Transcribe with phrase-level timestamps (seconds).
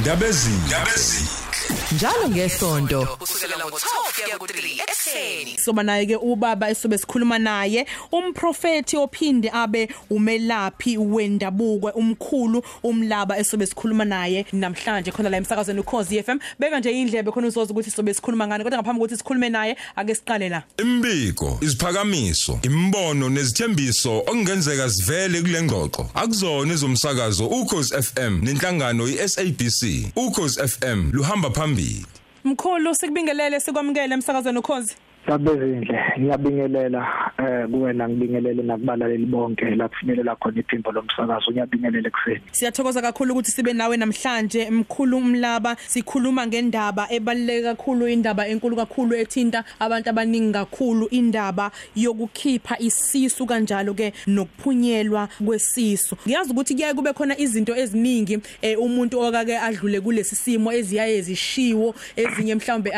[0.00, 1.28] ndabezini ndabezini
[1.92, 5.58] njalo ngesonto kusukela ngo-12 kuya ku-3 ekuseni.
[5.58, 13.66] Soba naye ke ubaba esobe sikhuluma naye umprofeti ophinde abe umelaphi wendabuko umkhulu umlaba esobe
[13.66, 18.14] sikhuluma naye namhlanje khona la emsakazweni ukhozi FM beka nje indlebe khona uzoza ukuthi sobe
[18.14, 20.62] sikhuluma ngani kodwa ngaphambi kokuthi sikhulume naye ake siqale la.
[20.78, 26.10] Imbiko isiphakamiso imbono nezithembiso okungenzeka sivele kule ngxoxo.
[26.14, 32.06] Akuzona ezomsakazo ukhozi FM nenhlangano iSABC ukhozi FM luhamba phambili
[32.44, 34.96] mkhulu sikubingelele sikwamukele emsakazweni ukhozi.
[35.26, 37.06] Sabezindle ngiyabingelela
[37.38, 43.50] eh kuwena ngibingelele nakubalaleli bonke la kufinyelela khona iphimbo lomsakazo ngiyabingelela ekseni Siyathokoza kakhulu ukuthi
[43.50, 50.52] sibe nawe namhlanje mkhulu umlaba sikhuluma ngendaba ebaluleke kakhulu indaba enkulu kakhulu ethinta abantu abaningi
[50.52, 58.38] kakhulu indaba yokukhipha isisu kanjalo ke nokuphunyelwa kwesisu ngiyazi ukuthi kuyaye kube khona izinto eziningi
[58.62, 62.90] eh, umuntu okake adlule kulesi simo eziyaye zishiwo ezinye mhlawumbe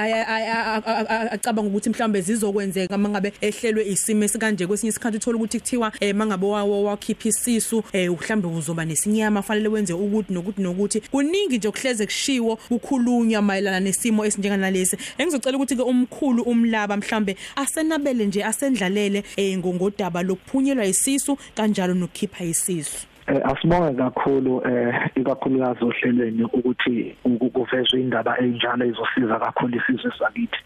[1.30, 6.46] acabanga ukuthi mhlawumbe zizokwenzeka mangabe ehlelwe isimo esikanje kwesinye isikhathi uthola ukuthi kuthiwa eh, mangabe
[6.46, 11.00] wawo wakhipha isisu eh, mhlawumbe uzoba nesinyama fanele wenze ukuthi nokuthi nokuthi.
[11.00, 14.96] Kuningi nje okuhleze kushiwo kukhulunywa mayelana nesimo esinjenganalesi.
[15.18, 22.44] Engizocela ukuthi ke umkhulu umlaba mhlambe asenabele nje asendlalele eh, ngongodaba lokuphunyelwa isisu kanjalo nokukhipha
[22.44, 23.15] isisu.
[23.28, 30.60] Eh asibonge kakhulu eh ikakhulukazi ohlelweni ukuthi ukuvezwe indaba enjalo izosiza kakhulu isizwe sakithi.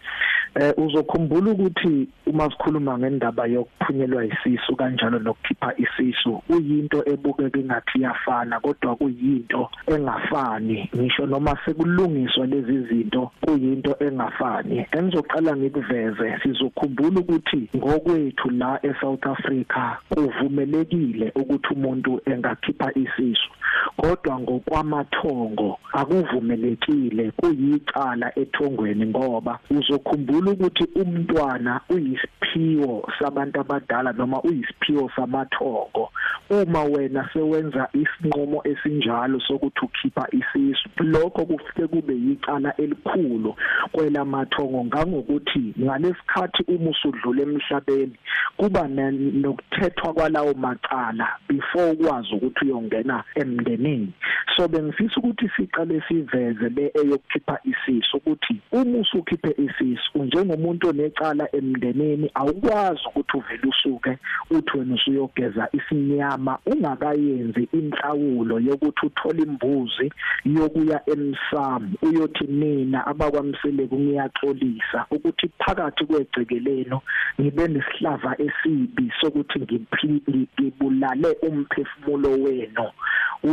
[0.55, 8.59] Eh uzokhumbula ukuthi uma sikhuluma ngendaba yokuphunyelwa isisu kanjalo nokukhipha isisu kuyinto ebukeka ingathi iyafana
[8.59, 18.49] kodwa kuyinto engafani ngisho noma sekulungiswa lezi zinto kuyinto engafani engizoqala ngikuveze sizokhumbula ukuthi ngokwethu
[18.49, 22.21] la eSouth Africa kuvumelekile ukuthi umuntu
[22.51, 23.49] engakhipha isisu.
[23.97, 36.11] Kodwa ngokwamathongo akuvumelekile kuyicala ethongweni ngoba uzokhumbula ukuthi umntwana uyisiphiwo sabantu abadala noma uyisiphiwo samathongo.
[36.49, 43.55] Uma wena sewenza isinqumo esinjalo sokuthi ukhipha isisu lokho kufike kube yicala elikhulu
[43.91, 44.85] kwelamathongo.
[44.85, 48.15] Ngangokuthi ngalesikhathi uma usudlula emhlabeni
[48.57, 53.23] kuba nokuthethwa kwalawo macala before ukwazi ukuthi uyongena
[53.61, 54.13] emndenini.
[54.57, 62.31] So bengifisa ukuthi siqale siveze le eyokukhipha isisu ukuthi uma usukhiphe isisu njengomuntu onecala emndenini
[62.33, 64.17] awukwazi ukuthi uvele usuke
[64.51, 70.11] uthi wena usuyogeza isinyama ungakayenzi inhlawulo yokuthi uthole imbuzi
[70.45, 77.01] yokuya emsamo uyothi mina abakwamsele kungiyaxolisa ukuthi phakathi kwegcekeleno
[77.41, 82.87] ngibe nesihlava esibi sokuthi ngibulale umphefumulo wenu.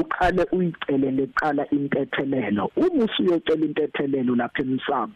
[0.00, 5.12] Uqale uyicelele qala intethelelo uma usuyocela intethelelo lapha emsamo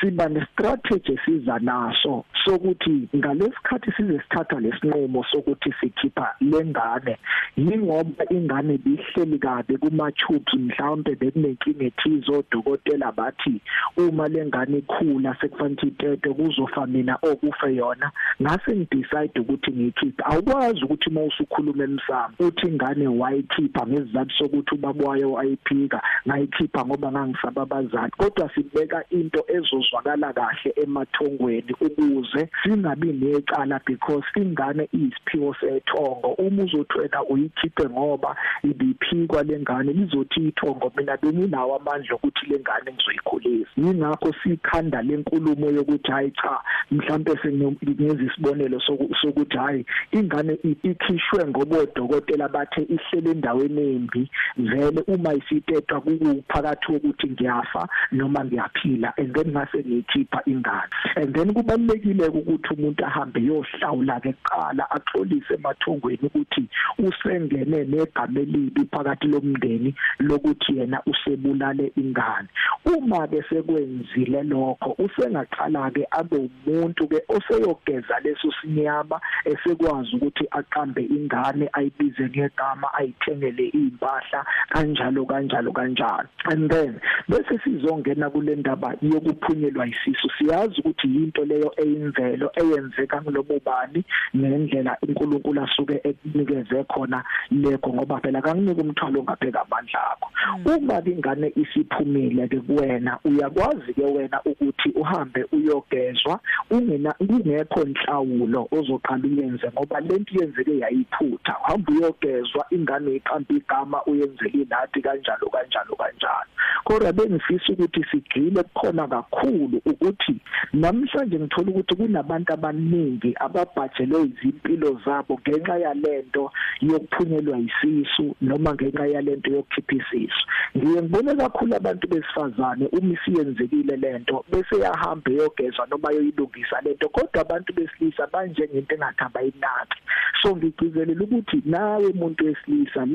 [0.00, 7.16] siba nestrategy esiza naso sokuthi ngalesikhathi size sithatha lesinqumo sokuthi sikhipha lengane
[7.56, 13.60] yingoba ingane bihleli kabe kuma tubes mhlawumbe bekunenkinga ethizo odokotela bathi
[13.96, 18.10] uma lengane ikhula sekufanele itete kuzofa mina okufe yona.
[18.42, 25.32] Ngase ngidecide ukuthi ngikhiphe awukwazi ukuthi uma usukhuluma emsamo uthi ingane wayikhipha ngesizathu sokuthi ubabwayo
[25.32, 34.24] wayiphika ngayikhipha ngoba ngangisaba abazali kodwa sibeka into ezozwakala kahle emathongweni ukuze singabi necala because
[34.36, 36.28] ingane iyisiphiwo sethongo.
[36.38, 43.70] Uma uzothwena uyikhiphe ngoba ibiphikwa lengane lizothi ithongo mina benginawo amandla ukuthi lengane ngizoyikhulisa.
[43.76, 46.60] Yingakho sikhanda lenkulumo yokuthi hayi cha
[46.90, 48.80] mhlambe sengenza isibonelo
[49.20, 57.30] sokuthi hayi ingane ikhishwe ngoba odokotela bathe ihlele endaweni embi vele uma isitetwa kuphakathi ukuthi
[57.30, 60.90] ngiyafa noma ngiyaphila and then ngase ngiyikhipha ingane.
[61.16, 66.68] And then kubalekile ukuthi umuntu ahambe yohlawula ke kuqala axolise emathongweni ukuthi
[66.98, 72.48] usengene negama elibi phakathi lomndeni lokuthi yena usebulale ingane.
[72.84, 81.02] Uma ke sekwenzile lokho usengaqala ke abe umuntu ke oseyogeza leso sinyama esekwazi ukuthi aqambe
[81.04, 86.28] ingane ayibize ngegama ayithengele impahla kanjalo kanjalo kanjalo.
[86.44, 94.04] And then bese sizongena kule ndaba yokuphunyelwa isisu siyazi ukuthi yinto leyo eyimvelo eyenzeka kulobubani
[94.36, 100.30] ngendlela uNkulunkulu asuke ekunikeze khona lekho ngoba phela kanginika umthwalo ngapheka amandla akho.
[100.64, 106.40] Uma ingane isiphumile ke kuwena uyakwazi ke wena ukuthi uhambe uyogezwa
[106.70, 111.56] ungena kungekho inhlawulo ozoqala uyenze ngoba lento yenzeke yayiphutha.
[111.64, 116.46] Uhamba uyogezwa ingane iqampa igama uyenzele ilathi kanjalo kanjalo kanjalo.
[116.84, 120.40] Kodwa bengifisa ukuthi sigcine kukhona kakhulu ukuthi
[120.72, 129.50] namhlanje ngithola ukuthi kunabantu abaningi ababhajelwe izimpilo zabo ngenxa yalento yokuphunyelwa isisu noma ngenxa yalento
[129.50, 130.42] yokukhipha isisu.
[130.76, 137.40] Ngiye ngibone kakhulu abantu besifazane uma isiyenzekile lento bese yahamba yogezwa noma yoyilungisa lento kodwa
[137.40, 139.98] abantu besilisa banjengento engathi abayinaki.
[140.42, 143.06] So ngigcizelela ukuthi nawe umuntu wesilisa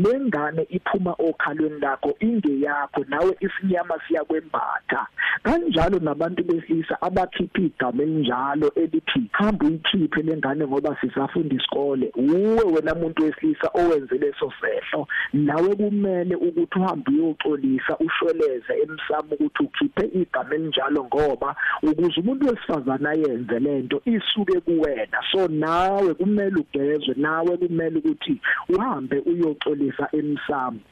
[0.51, 5.07] lengane iphuma okhalweni lakho ingeyakho nawe isinyama siyakwembatha.
[5.43, 12.11] Kanjalo nabantu besilisa abakhipha igama elinjalo elithi hamba uyikhiphe lengane ngoba sisafunda isikole.
[12.15, 15.07] Uwe wena muntu wesilisa owenze leso sehlo.
[15.33, 23.09] Nawe kumele ukuthi uhambe uyoxolisa ushweleze emsamo ukuthi ukhiphe igama elinjalo ngoba ukuze umuntu wesifazana
[23.09, 25.17] ayenze lento isuke kuwena.
[25.31, 30.40] So nawe kumele ugezwe nawe kumele ukuthi uhambe uyoxolisa emsamo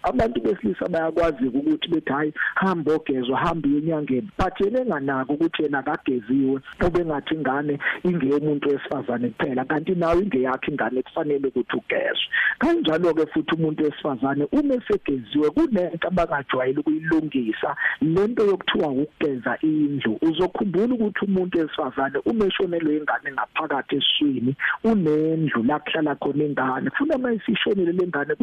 [0.03, 4.29] abantu besilisa bayakwazi ukuthi bethi hayi hamba ogezwa hamba enyangeni.
[4.37, 11.01] But yena enganaki ukuthi yena kageziwe obengathi ingane ingeyomuntu wesifazane kuphela kanti nawe ingeyakhe ingane
[11.01, 12.27] kufanele ukuthi ugezwe.
[12.59, 17.75] Kanjalo ke futhi umuntu wesifazane uma esegeziwe kunento abangajwayele ukuyilungisa.
[18.01, 25.79] Lento yokuthiwa ukugeza indlu uzokhumbula ukuthi umuntu wesifazane uma eshonelwe ingane ngaphakathi eswini unendlu la
[25.79, 26.89] kuhlala khona ingane.
[26.89, 28.33] Kufuna mayisishonele lengane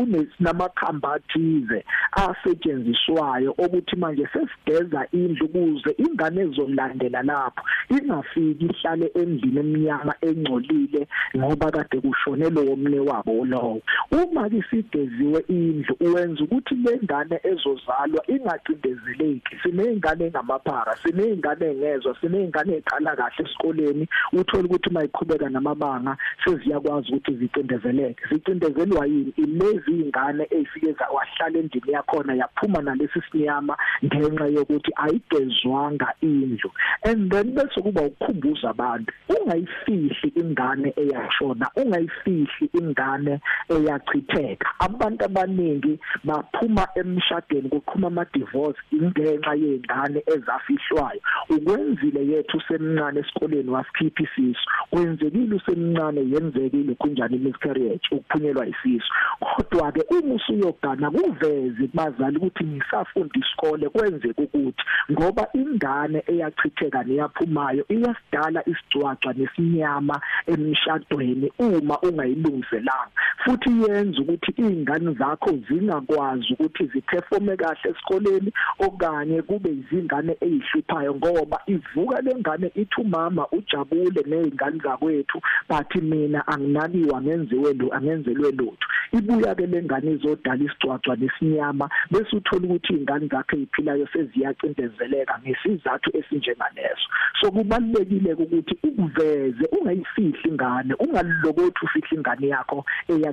[0.97, 10.15] kunamakhamba athize asetshenziswayo ukuthi manje sesigeza indlu kuze ingane ezolandela lapho ingafiki ihlale endlini eminyama
[10.21, 11.07] engcolile
[11.37, 13.83] ngoba kade kushonelwe omne wabo lowo.
[14.13, 19.57] Uma isigeziwe indlu uwenza ukuthi lengane ezozalwa ingacindezeleki.
[19.63, 28.23] Sineyingane engamaphara sineyingane engezwa sineyingane eqala kahle esikoleni uthola ukuthi mayiqhubeka namabanga seziyakwazi ukuthi zicindezeleke.
[28.31, 29.33] Zicindezelwa yini?
[29.37, 36.71] Ilezi ingane ezifike wahlala endini yakhona yaphuma nalesi sinyama ngenxa yokuthi ayigezwanga indlu.
[37.05, 44.69] And then bese kuba ukukhumbuza abantu ungayifihli ingane eyashona ungayifihli ingane eyachitheka.
[44.79, 51.21] Abantu abaningi baphuma emshadweni kuqhuma ama divorce ingenxa yezingane ezafihlwayo.
[51.51, 54.67] Ukwenzile yethu semncane esikoleni wasikhipha isisu.
[54.91, 59.13] Kwenzekile usemncane yenzekile kunjani miscarriage ukuphunyelwa isisu.
[59.41, 60.35] Kodwa ke uma
[60.77, 64.83] usuyogana kuveze bazali ukuthi ngisafunda isikole kwenzeka ukuthi
[65.13, 73.11] ngoba ingane eyachitheka neyaphumayo iyasidala isigcwagcwa nesinyama emshadweni uma ungayilungiselanga.
[73.47, 81.61] Futhi yenza ukuthi izingane zakho zingakwazi ukuthi ziperforme kahle esikoleni okanye kube izingane ezihluphayo ngoba
[81.67, 85.39] ivuka lengane ithi umama ujabule nezingane zakwethu
[85.69, 88.87] bathi mina anginakiwa ngenziwe lo angenzelwe lutho.
[89.13, 97.07] Ibuya ke lengane izodala isigcwagcwa nesinyama bese uthola ukuthi izingane zakhe eziphilayo seziyacindezeleka ngesizathu esinjengaleso.
[97.41, 102.85] So kubalekile ukuthi ukuveze ungayifihli ingane ungalokothi ufihla ingane yakho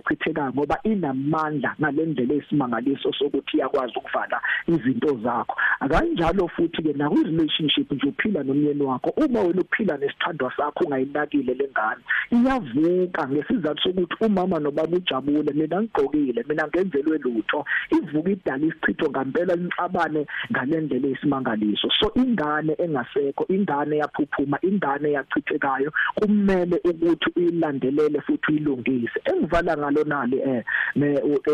[0.03, 5.55] eyachitheka ngoba inamandla ngalendlela esimangaliso sokuthi iyakwazi ukuvala izinto zakho.
[5.79, 10.83] Akanjalo futhi ke na kwi relationship nje uphila nomyeni wakho uma wena uphila nesithandwa sakho
[10.85, 12.01] ungayinakile lengane
[12.31, 19.53] iyavuka ngesizathu sokuthi umama nobaba ujabule mina ngigqokile mina ngenzelwe lutho ivuka idala isichitho ngempela
[19.55, 29.19] inxabane ngalendlela esimangaliso so ingane engasekho ingane yaphuphuma ingane yachithekayo kumele ukuthi uyilandelele futhi uyilungise.
[29.25, 30.63] Engivala ngalo nali eh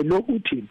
[0.03, 0.63] lokuthi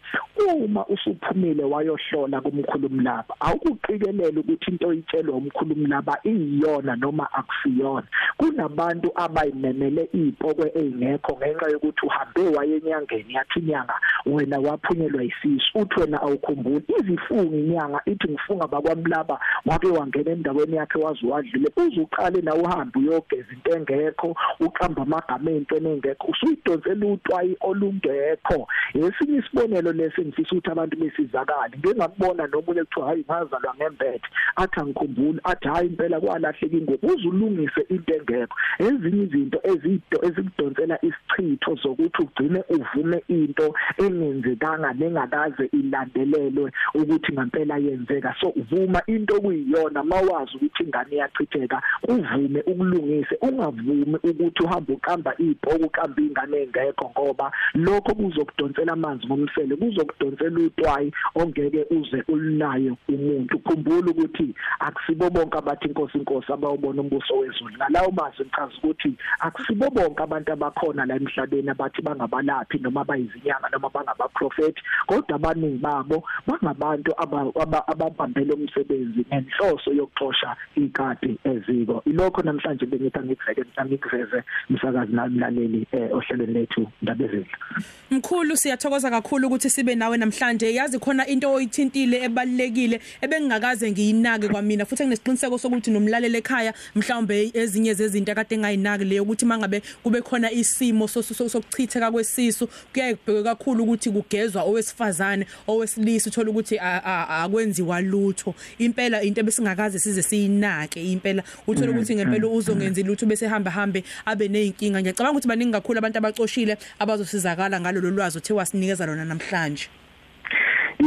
[0.55, 8.07] uma usuphumile wayohlola kumkhulumi lapha awukuqikelela ukuthi into oyitshelwa umkhulumi laba iyiyona noma akusiyona.
[8.37, 13.95] Kunabantu abayimemele izipokwe ezingekho ngenxa yokuthi uhambe wayenyangeni yathi inyanga
[14.27, 16.85] wena waphunyelwa isisu uthi wena awukhumbuli.
[17.01, 23.53] Izifunga inyanga ithi ngifunga bakwamlaba wake wangena endaweni yakhe wazi wadlule uzuqale na uhambe uyogeza
[23.53, 28.69] into engekho uqamba amagama entweni engekho usuyidonsela utwayi olungekho.
[28.95, 35.41] Esinye isibonelo lesi ngifisa ukuthi abantu besizakale ngengakubona nomunye kuthiwa hayi ngazalwa ngembethe athi angikhumbuli.
[35.45, 38.57] Athi hayi impela kwalahleka ingoku uzulungise into engekho.
[38.79, 48.35] Ezinye izinto ezito ezikudonsela isichitho zokuthi ugcine uvume into engenzekanga nengakaze ilandelelwe ukuthi ngempela yenzeka.
[48.41, 55.85] So vuma into kuyiyona mawazi ukuthi ingane iyachitheka uvume ukulungise ungavumi ukuthi uhambe uqamba ibhoku
[55.85, 57.38] uqamba ingane engekho ngoba
[57.75, 63.59] lokho kuzokudonsela amanzi ngomsele kuzokudonsela utwayi ongeke uze ulinayo umuntu.
[63.59, 67.75] Khumbula ukuthi akusibo bonke abathi inkosi inkosi abawubona umbuso wezulu.
[67.77, 73.89] Ngalawo mazwi ngichaza ukuthi akusibo bonke abantu abakhona la emhlabeni abathi bangabalaphi noma bayizinyanga noma
[73.89, 82.03] bangabaprofeti kodwa abaningi babo bangabantu aba ababambele umsebenzi nenhloso yokuxosha ikati eziko.
[82.07, 86.87] Ilokho namhlanje bengithi angikuveke angikuveze umsakazi namlaleli eh, ohlelweni lethu
[87.29, 87.69] ndabezindla
[88.11, 90.75] Mkhulu siyathokoza kakhulu ukuthi sibe nawe namhlanje.
[90.75, 94.87] Yazi khona into oyithintile ebalekile ebengingakaze ngiyinake kwamina.
[94.87, 100.51] Futhi nginesiqiniseko sokuthi nomlaleli ekhaya mhlawumbe ezinye zezinto akade engayinaki leyo ukuthi mangabe kube khona
[100.51, 108.55] isimo sokuchitheka kwesisu kuyayibheka kakhulu ukuthi kugezwa owesifazane owesilisa uthola ukuthi akwenziwa lutho.
[108.79, 111.43] Impela into ebesingakaze size siyinake impela.
[111.67, 116.19] Uthola ukuthi ngempela uzongenza lutho bese hamba hambe abe nezinkinga ngiyacabanga ukuthi baningi kakhulu abantu
[116.19, 116.79] abacoshile
[117.19, 119.89] abazosizakala ngalo lolwazi othe wasinikeza lona namhlanje.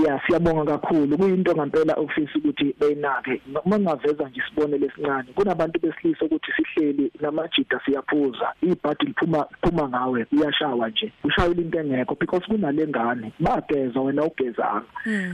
[0.03, 1.17] Yeah siyabonga kakhulu.
[1.17, 3.41] Kuyinto ngempela okufisa ukuthi beyinake.
[3.65, 8.53] Uma ngaveza nje isibone lesincane kunabantu besilisa ukuthi sihleli namajida siyaphuza.
[8.62, 11.12] Ibhadi liphuma phuma ngawe uyashawa nje.
[11.24, 13.31] Ushayela into engekho because kunalengane.
[13.39, 14.84] Bageza wena ugezanga.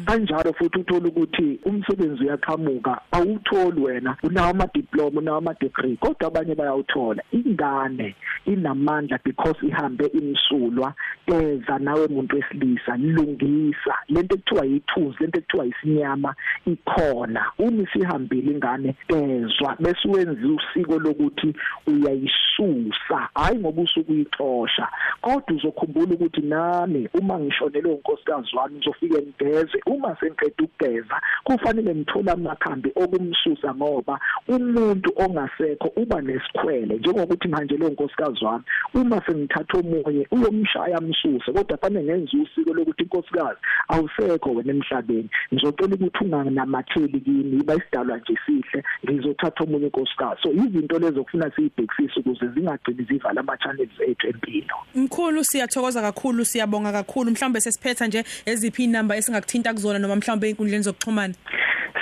[0.06, 4.18] Kanjalo futhi uthola ukuthi umsebenzi uyaqhamuka awutholi wena.
[4.24, 7.24] Unawo ama diploma unawo ama degree kodwa abanye bayawuthola.
[7.32, 10.94] Ingane inamandla because ihambe imsulwa
[11.28, 13.96] eza nawe umuntu wesilisa lungisa.
[14.10, 16.36] Lento ekuthiwa yithuzi lento ekuthiwa isinyama
[16.66, 17.52] ikhona.
[17.60, 21.54] Uma isihambile ingane ezwa bese wenza usiko lokuthi
[21.88, 23.30] uyayisusa.
[23.36, 24.88] Hayi ngoba usuku uyixosha.
[25.22, 29.80] Kodwa uzokhumbula ukuthi nami uma ngishonelwe unkosikazi wami ngizofike ngigeze.
[29.86, 36.96] Uma sengiqeda ukugeza kufanele ngithola amakhambi okumsusa ngoba umuntu ongasekho uba nesikhwele.
[36.96, 43.04] Njengokuthi manje lo nkosikazi wami uma sengithatha omunye uyomshaya msuse kodwa fanele ngenze usiko lokuthi
[43.04, 45.30] inkosikazi awusekho wena emhlabeni.
[45.54, 51.51] Ngizocela ukuthi unganamatheli kimi iba isidalwa nje sihle ngizothatha omunye inkosikazi so izinto lezo kufuna
[51.56, 54.75] siyibhekisise ukuze zingagcini zivala ama channels ethu empilo.
[54.96, 57.32] Mkhulu siyathokoza kakhulu siyabonga kakhulu.
[57.32, 61.34] Mhlawumbe sesiphetha nje eziphi inamba esingakuthinta kuzona noma mhlawumbe inkundleni zokuxhumana?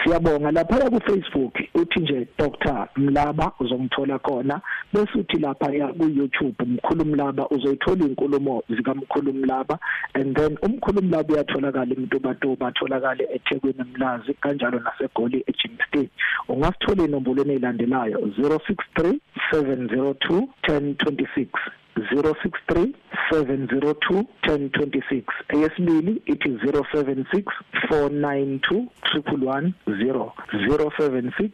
[0.05, 0.51] Siyabonga.
[0.51, 4.61] Lapha ku Facebook uthi nje Dr Mlaba uzomthola khona.
[4.93, 9.79] Bese uthi lapha ku YouTube umkhulu Mlaba uzoyithola inkulumo zika mkhulu Mlaba.
[10.13, 16.07] And then umkhulu Mlaba uyatholakala umuntu bato batholakala eThekwini Mlazi kanjalo nasegoli eJimston
[16.49, 19.19] ungasithola inombolweni ezilandelayo 063
[19.51, 21.47] 702 1026
[21.95, 22.93] 063
[23.31, 27.43] 702 1026 eyesibili ithi 076
[27.89, 31.49] 492 110 076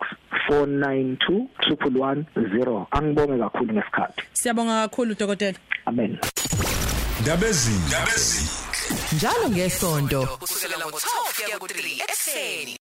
[0.50, 4.22] 492 110 angibonge kakhulu ngesikhathi.
[4.34, 5.58] Siyabonga kakhulu dokotela.
[5.86, 6.18] Amen.
[7.22, 8.50] Ndabezi Ndabezi
[9.16, 10.28] njalo ngesonto.
[10.40, 12.78] Kusukela ngo12 kuya ku3 ekseni